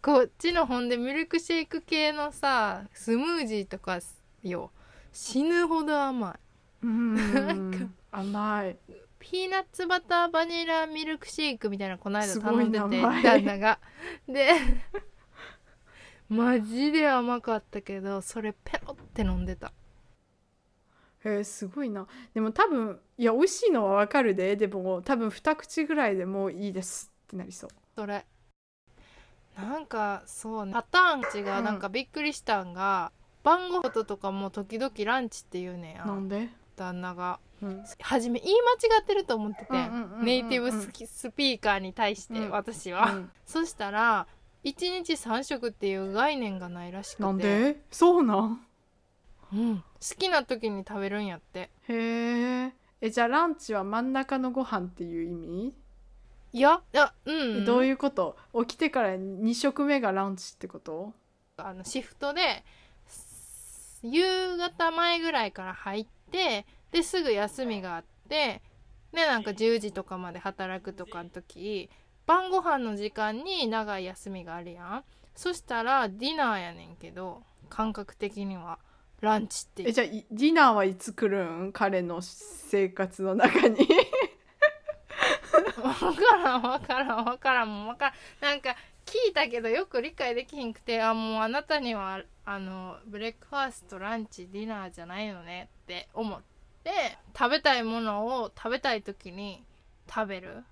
[0.00, 3.98] こっちのほんでミルクシェイク系のさスムージーとか
[4.42, 4.70] よ。
[5.12, 6.86] 死ぬほど甘い。
[6.86, 7.94] うん。
[8.10, 8.76] 甘い。
[9.18, 13.78] ピーナッツバターバニラミルクシェイクみたいなこの間頼んでて旦那が。
[14.28, 14.52] で
[16.28, 19.72] マジで甘かったけどそれペロって飲んでた
[21.34, 22.06] へえすごいな。
[22.34, 24.56] でも多分いや美味しいのはわかるで。
[24.56, 27.70] でも多分二口ぐらいでもういいですってなりそう。
[27.94, 28.24] それ。
[29.56, 31.62] なんかそうパターン違う。
[31.62, 33.10] なんかびっくりしたんが、
[33.42, 36.04] 晩ご飯とかも時々ランチって言うねんや。
[36.04, 37.40] なんで、旦那が。
[37.60, 42.50] うん、初め言い間違ってると思ってて、うんうんうんうんネイティブスキスピーカーに対してうん。
[42.52, 43.30] 私は、うん。
[43.44, 44.28] そしたら
[44.62, 47.22] 1日3食っていう概念がないらしくて。
[47.24, 47.82] なんで？
[47.90, 48.60] そうなん？
[49.52, 49.82] うん、好
[50.18, 51.70] きな時に食べるんやって。
[51.88, 55.74] へええじゃあランチは真ん中のご飯っていう意味、
[56.52, 57.64] いやいやうん。
[57.64, 58.36] どういうこと？
[58.66, 61.12] 起きてから2食目がランチってこと？
[61.56, 62.64] あのシフトで
[63.08, 68.62] す夕方前ぐらいから入ってですぐ休みがあって
[69.12, 71.90] でなんか10時とかまで働くとかの時
[72.26, 75.04] 晩ご飯の時間に長い休みがあるやん。
[75.34, 78.78] そしたらディナーやねんけど感覚的には
[79.20, 81.72] ランチってえじゃあいディナーはいつ来るん？
[81.72, 83.88] 彼の生活の中に。
[85.78, 88.14] 分からん分からん分からんもう分からん。
[88.40, 88.76] なんか
[89.06, 96.40] 聞いたけどよく理解できひんくてあもうあなたにはあのブレックファーストランチディナーじゃないのねって思っ
[96.84, 99.64] て食べたいものを食べたい時に
[100.08, 100.64] 食べる。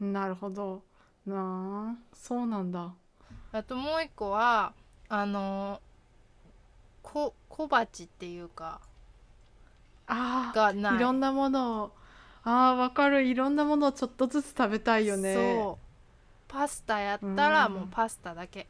[0.00, 0.82] なるほど。
[1.26, 2.14] なあ。
[2.14, 2.94] そうなんだ。
[3.52, 4.74] あともう一個は
[5.16, 5.80] あの
[7.02, 8.80] こ小鉢っていうか
[10.06, 10.92] あがない。
[10.94, 11.92] あいろんなものを。
[12.42, 13.22] あーわかる。
[13.22, 15.34] いろんなものをちょっとずつ食べたいよね。
[15.34, 15.84] そう。
[16.48, 17.72] パスタやったらうん。
[17.74, 18.66] もうパスタだけ。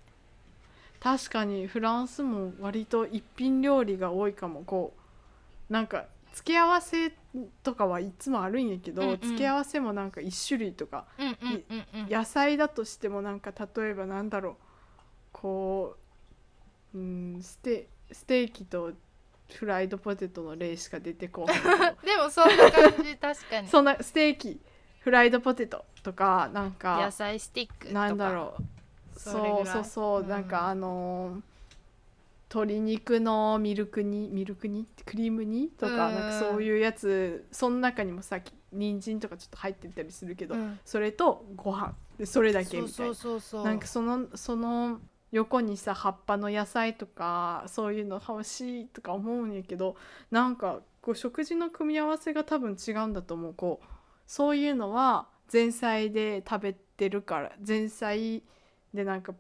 [1.01, 1.67] 確かに。
[1.67, 4.63] フランスも割と一品料理が多いかも。
[4.65, 4.93] こ
[5.69, 6.05] うなんか
[6.35, 7.13] 付け合わせ
[7.63, 9.21] とかはいつもあるんやけど、うんうん。
[9.21, 11.07] 付け合わせもなんか1種類とか。
[11.19, 11.37] うんうん
[11.71, 12.09] うんうん。
[12.11, 14.55] 野菜だとしてもなんか例えばなんだろう。
[15.33, 16.04] こう
[16.95, 18.93] うんステステーキと
[19.53, 21.57] フライドポテトの例しか出てこない
[22.05, 23.69] でもそんな感じ 確かに。
[23.69, 24.61] そんなステーキ
[25.01, 27.93] フライドポテトとかなんか野菜スティックとか。
[27.93, 29.19] なんだろう。
[29.19, 30.29] そうそうそう、うん。
[30.29, 31.43] なんかあのー
[32.51, 34.87] 鶏肉のミルク煮ミルク煮？
[35.05, 36.15] クリーム煮とか,、うん。
[36.15, 38.39] なんかそういうやつその中にもさ
[38.73, 40.79] 人参とかちょっと入ってたりするけど、うん。
[40.85, 41.95] それとご飯。
[42.19, 43.15] でそれだけみたいな。
[43.15, 43.65] そうそうそうそう。
[43.65, 45.01] なんかそのその
[45.35, 49.97] 横にさ葉っぱの野菜とかそういうの欲しいとか思うんやけど
[50.31, 53.55] なんかこう食事の組み合わせが多分違うんだと思う。
[53.55, 53.87] こう
[54.29, 58.45] そういうのは前菜で食べてるから前菜
[58.95, 59.35] でなんか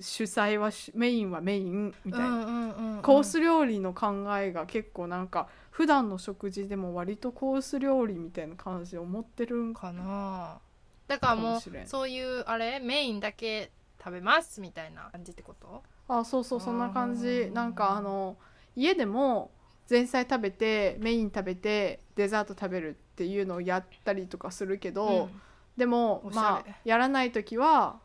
[0.00, 10.58] 主菜は主メインはメインみたいな、コース料理の考えが結構なんか普段の食事でも割とコース料理みたいな感じで思ってるんかかな。
[11.06, 11.86] だからもうん。
[11.86, 15.82] そういうあれメインだけ食べますみたいな感じってこと？
[16.08, 17.54] あそうそうそんな感うじん。
[17.54, 18.36] なんかあの
[18.76, 19.50] 家でも
[19.90, 25.40] 前菜食べてメイン食べてデザート食べるっていうのをやったりとかするけど、うん。
[25.76, 28.00] でもまあやらない時は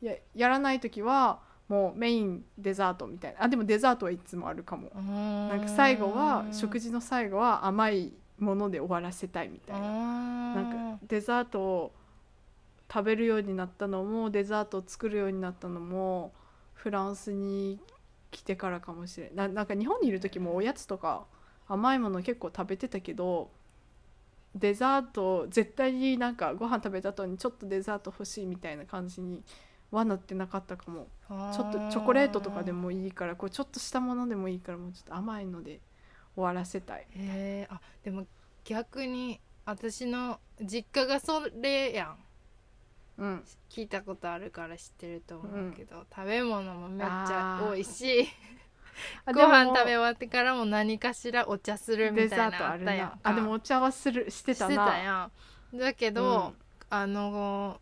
[0.00, 3.44] ややらない時はもうメインデザートみたいな。
[3.44, 4.90] あでもデザートはいつもあるかも。
[4.94, 10.54] ななんか最後は食事の最後は甘いもので終わらせたいみたいな。
[10.54, 11.92] なんかデザートを
[12.92, 16.32] 食べるようになったのもデザートを作るようになったのも
[16.74, 17.80] フランスに
[18.30, 21.24] 来てからかもしれないななんか日本にいる時もおやつとか
[21.68, 23.50] 甘いもの結構食べてたけど
[24.54, 29.42] デザート絶対になんかご飯食べた後にちょっとデザート欲しいみたいな感じに
[29.90, 31.08] はなってなかったかも。
[31.28, 35.80] ちょっとチョコレートとかでもいいからこうちょっとしたものでもいいからもうちょっと甘いので
[36.34, 37.00] 終わらせたい。
[37.00, 38.26] へえあでも
[38.64, 42.18] 逆に私の実家がそれやん
[43.18, 48.28] うん、聞いたことあるから知ってると思うけど、食べ物もめっちゃ多いし
[49.24, 55.30] あ ご飯食べ終わってからも何かしらお茶するみデたいなあったやんあでもお茶はするしてしたてなたや
[55.74, 55.78] ん。
[55.78, 56.54] だけど、
[56.90, 57.80] あの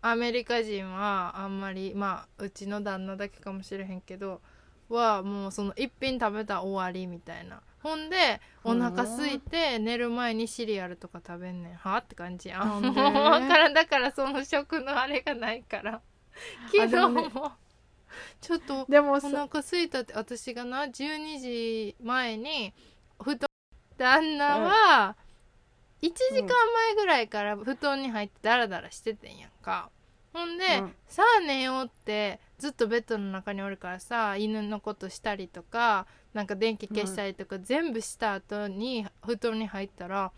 [0.00, 4.40] アメリカ人はあんまりまあうちの旦那だけかもしれへんけど
[4.88, 11.74] はもうその一品食べたら終わりみたいなほんでお腹空いて寝る前にシリアルとか食べんねん。
[11.74, 11.96] は？
[11.96, 12.82] って感じやん。
[12.84, 12.92] もう分
[13.48, 13.72] からん。
[13.72, 16.02] だからその食のあれがないから。
[16.66, 17.52] 昨日でも
[18.42, 22.74] ちょっとおでもさ腹空いたって私がな12時前に
[23.18, 23.48] 布団
[23.96, 25.16] 旦那は
[26.02, 29.90] 1時間前ぐらいから布団に入ってダラダラしててんやんか。
[30.34, 30.94] ほんで、うん。
[31.06, 40.32] さあ寝ようってずっとベッドの中におるからさ犬のことしたりとかなんか電気消したりとか、全部した後に布団に入ったら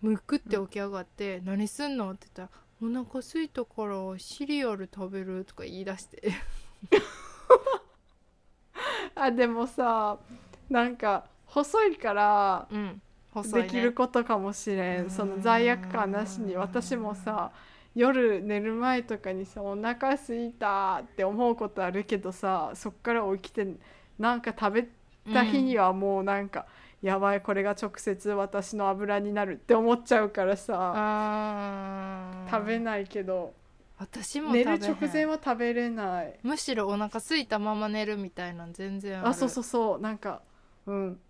[0.00, 6.32] むくって起き上がって「何すんの?」って言ったら「お腹空いたからシリアル食べる」とか言い出して。
[9.14, 10.18] あでもさ
[10.68, 13.68] なんか細いからうん細いね。
[13.68, 15.10] できることかもしれん、うん。
[15.10, 16.56] その罪悪感なしに。
[16.56, 17.52] 私もさ
[17.94, 23.74] 夜寝る前とかにさお腹すいたって思うことあるけどさそっから起きて
[24.18, 24.88] なんか食べ
[25.32, 26.66] た日にはもうなんか、
[27.02, 32.46] やばいこれが直接私の油になるって思っちゃうからさ。
[32.50, 33.54] 食べないけど。
[33.98, 36.38] 私も寝る直前は食べれない。
[36.42, 40.00] むしろお腹空いたまま寝るみたいなん全然あそうそうそう。
[40.00, 40.42] なんか
[40.86, 41.20] うん。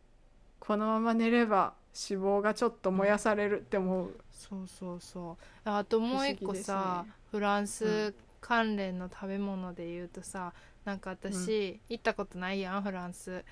[0.58, 1.74] このまま寝れば
[2.08, 5.36] 脂肪がちょっと燃やされるって思う、そうそうそう。
[5.64, 7.12] あともう一個さ、ね。
[7.30, 10.52] フランうス関連の食べ物で言うとさ
[10.84, 13.44] なんか私、行ったことないやんフランス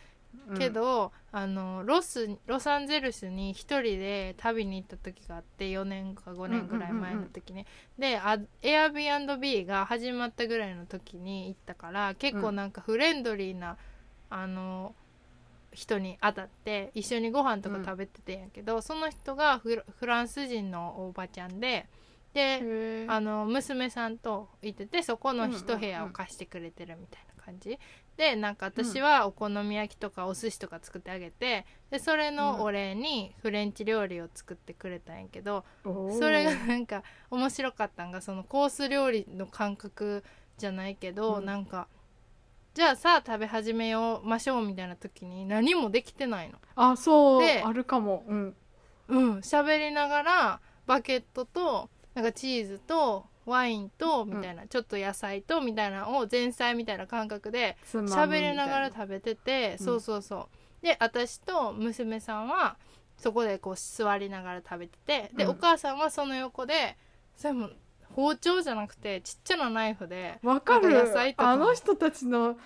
[0.48, 7.66] うんけど、あのロスロサンゼルスに一人で旅に行った時があって4年か5年ぐらい前の時に、
[7.98, 13.76] であ Airbnb が始まったぐらいの時に行ったから結構なんかフレンドリーな、
[14.28, 14.94] あの
[15.72, 21.86] 人に当たって一緒にご飯とか食べててんやけど、その人がフラフランス人のおばちゃんで
[22.32, 27.78] であの娘さんといててそこの一部屋を貸してくれてるみたいな感じ、
[28.20, 36.18] でなんか私はお好み焼きとかお寿司とか作ってあげてでそれのお礼にフレンチ料理を作ってくれたんやけど、おー。
[36.18, 40.22] それが なんか面白かったんがそのコース料理の感覚
[40.58, 41.46] じゃないけど、うん。
[41.46, 41.88] なんか
[42.74, 46.58] じゃあさあ食べ始めようましょうみたいな時に何もできてないの。
[46.76, 47.42] あそう。
[47.42, 48.24] であるかも。
[48.28, 48.56] うん。
[49.08, 49.38] うん。
[49.38, 51.88] 喋りながらバケットと
[52.20, 59.84] なんかチーズとワインとみたいな、ちょっと野菜とみたいなのを前菜みたいな感覚で喋りながら食べてて、うん。
[59.86, 60.48] そうそうそ
[60.82, 60.84] う。
[60.84, 62.76] で私と娘さんは
[63.16, 65.50] そこでこう座りながら食べててで、うん。
[65.52, 66.98] お母さんはその横で
[67.36, 67.70] それも
[68.14, 70.90] 包丁じゃなくてちっちゃなナイフでわかる。
[70.90, 71.50] 野菜とか。
[71.50, 72.58] あの人たちの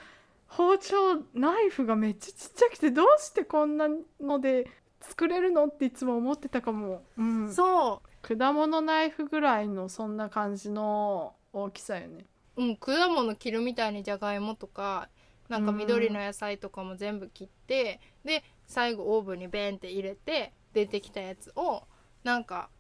[0.49, 3.89] 包丁ナイフがめっちゃちっちゃくてどうしてこんな
[4.21, 4.67] ので
[5.01, 12.25] 作れるのっていつも思ってたかも、うん、そう果物ナイフぐらいのそんな感じの大きさよね。
[12.57, 15.09] うん果物切るみたいにじゃがいもとか
[15.49, 21.83] なんか緑の野菜とかも全部切ってで最後オーブンにベンって入れて出てきたやつを
[22.23, 22.71] なんか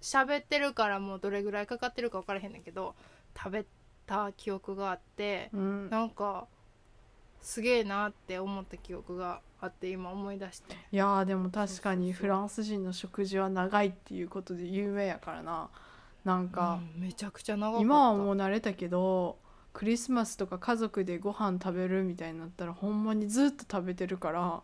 [0.00, 2.94] 喋ってるからもうどれぐらいかかってるか分からへんねんけど
[3.36, 3.66] 食べ
[4.06, 5.90] た記憶があってうん。
[5.90, 6.46] なんか
[7.44, 10.74] すげえなって思った記憶があって今思い出して。
[10.90, 15.68] いやーでも確かにフランス人の食事は長いっていうことで有名やからな。
[16.24, 17.82] なんか、うんめちゃくちゃ長かった。
[17.82, 19.36] 今はもう慣れたけど
[19.74, 24.62] クリスマスとか家族でご飯食べるみたいになったらほんまにずっと食べてるから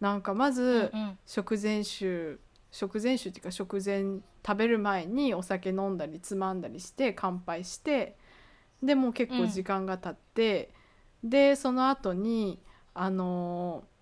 [0.00, 1.18] なんかまずうんうん。
[1.26, 2.38] 食前酒
[2.70, 8.16] 食前酒っていうか食前食べる前にお酒飲んだりつまんだりして乾杯して
[8.82, 10.70] でもう結構時間が経って、
[11.22, 12.60] でその後に
[12.94, 13.92] あのー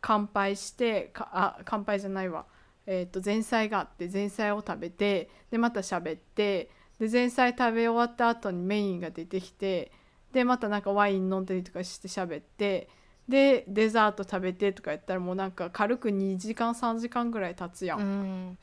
[0.00, 2.46] 乾杯してかあ乾杯じゃないわ、
[2.86, 9.92] えー、と前菜があって前菜を食べてでまた喋ってで前菜食べ終わった後にメインが出てきて
[10.32, 12.88] でまたなんかワイン飲んだりとかして喋って
[13.28, 18.58] でデザート食べてとかやったらもうなんか軽く2時間3時間ぐらい経つやん、うん。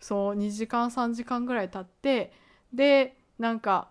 [0.00, 2.32] そう2時間3時間ぐらい経って
[2.72, 3.90] でなんか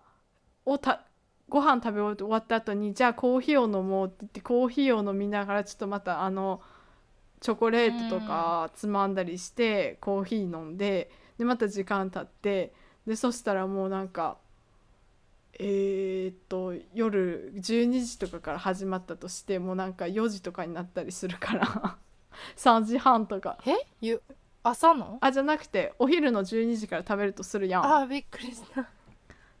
[0.64, 1.05] おた
[1.48, 6.60] ご飯食べ終わった後にじゃあコーヒーを飲もうって言ってコーヒーを飲みながらちょっとまたあの
[7.40, 12.72] チョコレートとかつまんだりして、コーヒー飲んででまた時間経って
[13.06, 14.38] でそしたらもうなんか
[15.58, 21.96] えーっと夜12時とかから始まったとしてもうなんか4時とかになったりするから
[22.56, 23.58] 3時半とか。
[23.66, 23.74] え？
[24.00, 24.20] ゆ
[24.62, 25.18] 朝の？
[25.20, 27.84] あじゃなくてお昼の12時から食べるとするやん。
[27.84, 28.88] あーびっくりした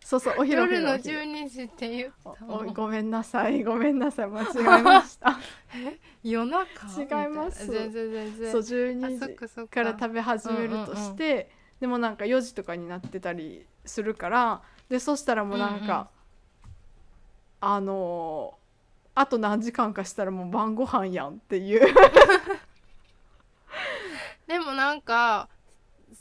[0.06, 3.64] そうそうお昼お夜の昼お昼12時って言ったごめんなさい。
[3.64, 4.28] ごめんなさい。
[4.28, 4.46] 間違
[4.78, 5.36] えました。
[6.22, 7.24] 夜中？
[7.24, 7.66] 違います。
[7.66, 8.52] 全然全然。
[8.52, 11.50] そうあ12時から食べ始めるとして、
[11.80, 16.08] でもなんか4時とかになってたりするからでそしたらもうなんか、
[17.60, 18.66] あのー
[19.18, 21.94] あと何時間かしたらもう晩ご飯やんっていう。
[24.46, 25.48] でもなんか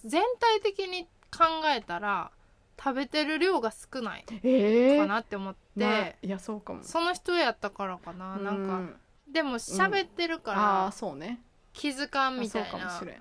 [0.03, 2.31] 全体的に考えたら
[2.78, 4.97] 食べてる量が少ないえー。
[4.99, 6.84] かなって思って、ないやそうかも。
[6.84, 8.95] その人やったからかな、なんかうん
[9.32, 11.41] でも喋ってるかあらあそうね。
[11.73, 12.97] 気づかんみたいな。
[12.99, 13.19] しれん。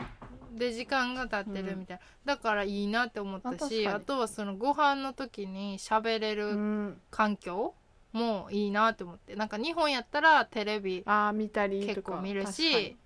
[0.56, 7.00] で時間が経ってるみたいな、だからいいなって思ったしあとはそのご飯の時に喋れうるん。
[7.10, 7.74] 環境
[8.12, 9.34] もいいなって思って。
[9.34, 12.96] なんか日本やったらテレビああ見たり結構見るしに。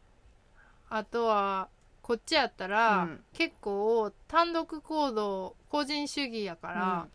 [0.90, 1.68] あとは
[2.08, 3.20] こっちやったら、うん。
[3.34, 7.06] 結構単独行動個人主義やから、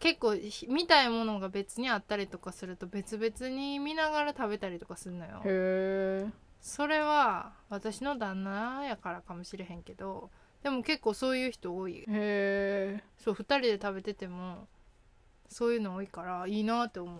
[0.00, 5.42] 結構ひ見たいものが別にあったりとかすると別々に見ながら食べたりとかするのよ。
[5.44, 6.30] へえ
[6.62, 10.30] それは私の旦那やからかもしれへんけど
[10.62, 11.98] でも結構そういう人多い。
[11.98, 14.66] へえそう2人で食べてても
[15.50, 17.14] そういうの多いからいいなって思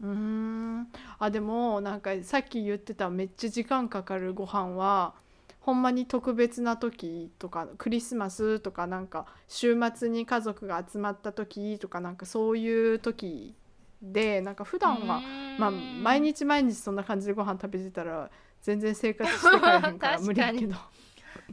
[0.00, 0.06] う。
[0.06, 0.88] うーん。
[1.18, 5.22] あでもなんかさっき言ってためっちゃ時間かかるご飯は
[5.64, 13.54] ほんまに特別な時とかクリスマスとかなんか週末に家族が集まった時とかなんかそういう時
[14.02, 15.22] でなんか普段は、
[15.58, 20.76] まあ、毎日毎日そんな感じでご飯食べてたら全然生活してからへんか ら無理やけど。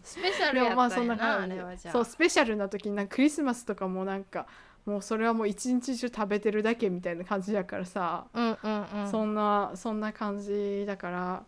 [0.04, 4.46] スペシャルでやもまあそんなったんやなあ感じそうスペシャルな時になんかクリスマスとかもなんか
[4.86, 9.10] もうそれはもう一日中食べてるだけみたいな感じやからさ、うんうんうん。
[9.10, 11.44] そんなそんな感じだから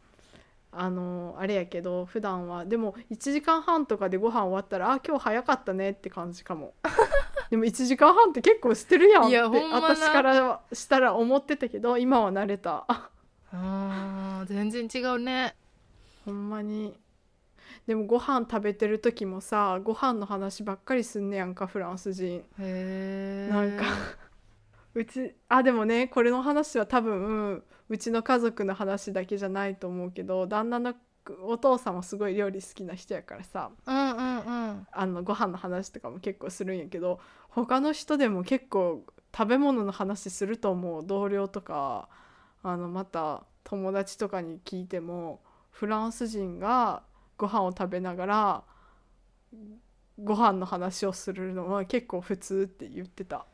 [0.76, 2.66] あのあれやけど普段は。
[2.66, 6.74] でも1時間半とかでご飯終わったらあ今日早かったねって感じかも。
[7.50, 12.86] でも1時間半って結構してるやんっいて私からしたら思ってたけど今は慣れた。
[12.88, 15.56] あー全然違うね。
[16.26, 16.98] ほんまに。
[17.88, 22.44] でもご飯食べてる時もさご飯の話ばっかりすんねやんかフランス人。
[22.60, 23.86] へえなんか
[24.96, 30.94] うちあでもねこれの話は多分うちの家族の話だけじゃないと思うけど旦那の
[31.44, 37.20] お父さんはすごい料理好きな人やからさうんうんうんあのご飯の話とかも結構するんやけど
[37.50, 39.04] 他の人でも結構
[39.36, 42.10] 食べ物の話すると思う同僚とか
[42.62, 45.42] あのまた友達とかに聞いても
[45.72, 47.04] フランス人が
[47.38, 48.64] ご飯を食べながら
[50.18, 53.46] ご飯の話をするのは結構普通って言ってた。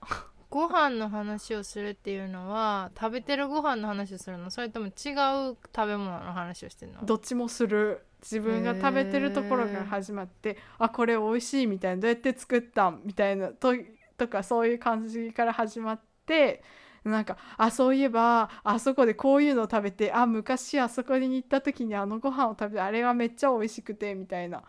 [0.50, 4.50] ご飯の話をするっていうのは食べてるご飯の話をするの？
[4.50, 7.06] それとも違う食べ物の話をしてるの？
[7.06, 8.06] どっちもする。
[8.22, 13.02] 自分が食べてるところから始まってあこれ美味しいみたいなどうやって作ったん？
[13.06, 13.74] みたいなと
[14.18, 16.62] とかそういう感じから始まって
[17.06, 24.64] なんかあそういえばあそこでこういうのを食べてあ昔あそこに行った時にあのご飯を食べてあれがめっちゃ美味しくてみたいな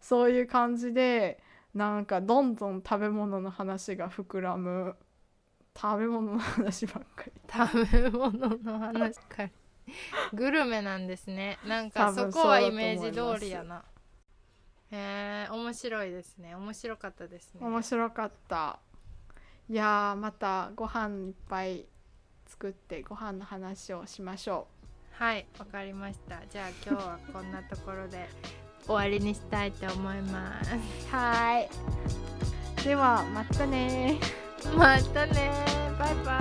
[0.00, 1.42] そういう感じで
[1.74, 4.96] なんかどんどん食べ物の話が膨らむ
[5.76, 7.32] 食べ物の話ばっかり。
[7.50, 9.48] 食べ物の話か
[10.32, 11.58] グルメなんですね。
[11.66, 13.84] なんかそこはイメージ通りやな。
[14.90, 16.54] へえ面白いですね。
[16.54, 17.60] 面白かったですね。
[17.66, 18.78] 面白かった。
[19.68, 21.86] いやーまたご飯いっぱい
[22.46, 24.68] 作ってご飯の話をしましょ
[25.12, 26.42] はいわかりました。
[26.50, 28.28] じゃあ今日はこんなところで
[28.84, 30.70] 終わりにしたいと思います。
[30.74, 30.78] う
[31.10, 31.68] はい。
[32.84, 34.18] ではまたね
[34.72, 35.50] またね。
[35.98, 36.40] バイバ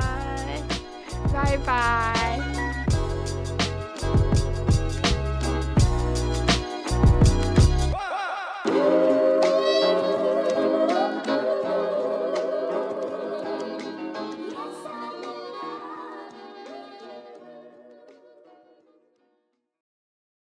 [1.27, 1.33] イ。
[1.33, 2.13] バイバ
[2.89, 2.92] イ。